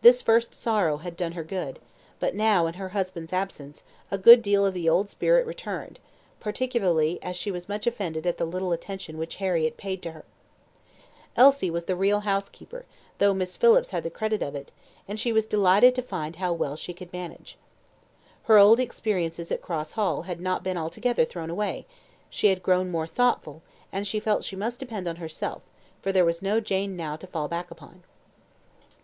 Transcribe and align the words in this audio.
This 0.00 0.22
first 0.22 0.54
sorrow 0.54 0.98
had 0.98 1.16
done 1.16 1.32
her 1.32 1.42
good; 1.42 1.80
but 2.20 2.36
now, 2.36 2.68
in 2.68 2.74
her 2.74 2.90
husband's 2.90 3.32
absence, 3.32 3.82
a 4.12 4.16
good 4.16 4.40
deal 4.40 4.64
of 4.64 4.74
the 4.74 4.88
old 4.88 5.08
spirit 5.10 5.44
returned, 5.44 5.98
particularly 6.38 7.20
as 7.20 7.34
she 7.34 7.50
was 7.50 7.68
much 7.68 7.84
offended 7.84 8.28
at 8.28 8.38
the 8.38 8.44
little 8.44 8.70
attention 8.70 9.18
which 9.18 9.34
Harriett 9.42 9.76
paid 9.76 10.02
to 10.02 10.12
her. 10.12 10.24
Elsie 11.34 11.68
was 11.68 11.86
the 11.86 11.96
real 11.96 12.20
housekeeper, 12.20 12.84
though 13.18 13.34
Miss 13.34 13.56
Phillips 13.56 13.90
had 13.90 14.04
the 14.04 14.08
credit 14.08 14.40
of 14.40 14.54
it, 14.54 14.70
and 15.08 15.18
she 15.18 15.32
was 15.32 15.48
delighted 15.48 15.96
to 15.96 16.00
find 16.02 16.36
how 16.36 16.52
well 16.52 16.76
she 16.76 16.94
could 16.94 17.12
manage. 17.12 17.58
Her 18.44 18.58
old 18.58 18.78
experiences 18.78 19.50
at 19.50 19.62
Cross 19.62 19.90
Hall 19.98 20.22
had 20.22 20.40
not 20.40 20.62
been 20.62 20.76
altogether 20.76 21.24
thrown 21.24 21.50
away; 21.50 21.86
she 22.30 22.46
had 22.50 22.62
grown 22.62 22.88
more 22.88 23.08
thoughtful, 23.08 23.62
and 23.90 24.06
she 24.06 24.20
felt 24.20 24.44
she 24.44 24.54
must 24.54 24.78
depend 24.78 25.08
on 25.08 25.16
herself, 25.16 25.62
for 26.02 26.12
there 26.12 26.24
was 26.24 26.40
no 26.40 26.60
Jane 26.60 26.94
now 26.94 27.16
to 27.16 27.26
fall 27.26 27.48
back 27.48 27.68
upon. 27.72 28.04